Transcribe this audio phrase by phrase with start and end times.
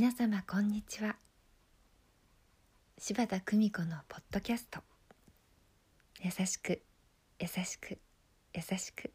[0.00, 1.16] 皆様こんにちは。
[2.96, 4.80] 柴田久美子のポッドキャスト。
[6.22, 6.80] 優しく
[7.38, 7.98] 優しく
[8.54, 9.12] 優しく。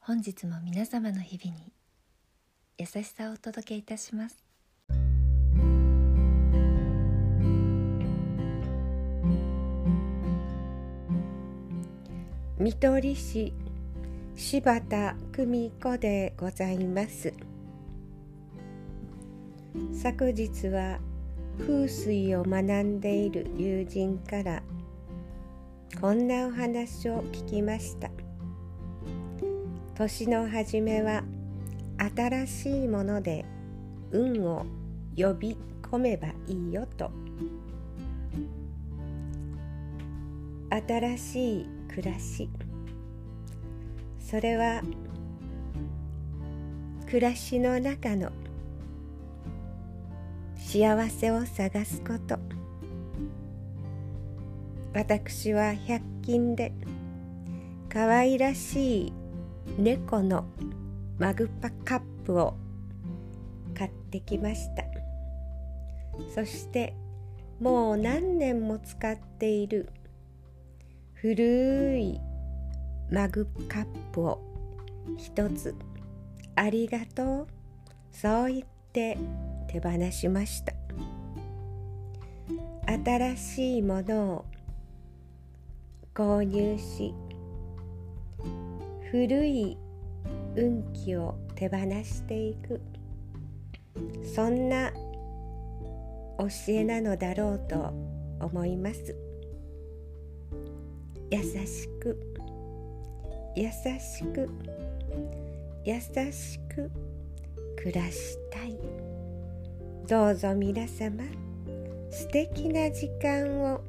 [0.00, 1.70] 本日も皆様の日々に
[2.78, 4.42] 優しさをお届けいたします。
[12.58, 13.52] 見取り市
[14.34, 17.34] 柴田久美子でございます。
[19.92, 20.98] 昨日は
[21.58, 24.62] 風水を学んでいる友人から
[26.00, 28.10] こんなお話を聞きました。
[29.94, 31.24] 年の初めは
[32.16, 33.46] 新しいもので
[34.10, 34.66] 運を
[35.16, 37.10] 呼び込めばいいよと。
[40.70, 42.50] 新しい暮らし。
[44.18, 44.82] それは
[47.06, 48.30] 暮らしの中の
[50.76, 52.38] 幸せを探すこと。
[54.92, 56.70] 私は百均で
[57.88, 59.12] 可愛らしい
[59.78, 60.44] 猫の
[61.18, 62.58] マグパカップを
[63.74, 64.84] 買ってきました。
[66.34, 66.94] そして
[67.58, 69.88] もう何年も使っている
[71.14, 72.20] 古い
[73.10, 74.42] マグカップを
[75.16, 75.74] 一つ。
[76.54, 77.46] ありがとう。
[78.12, 79.16] そう言って
[79.68, 80.72] 手放しました。
[82.86, 84.44] 新しいものを
[86.14, 87.14] 購入し
[89.10, 89.76] 古い
[90.56, 92.80] 運気を手放していく。
[94.34, 94.92] そんな
[96.38, 97.92] 教えなのだろうと
[98.40, 99.16] 思います。
[101.30, 102.18] 優しく
[103.56, 104.48] 優しく
[105.84, 106.00] 優
[106.32, 106.90] しく
[107.76, 109.05] 暮らしたい。
[110.08, 111.24] どうぞ皆様
[112.12, 113.80] 素敵な時間を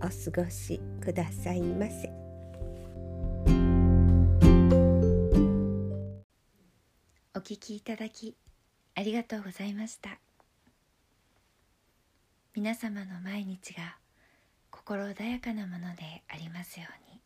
[0.00, 2.10] お過ごしくださいませ。
[7.34, 8.34] お聞きいただき
[8.94, 10.18] ありがとうございました。
[12.54, 13.98] 皆様の毎日が
[14.70, 17.23] 心穏やかなものでありますように。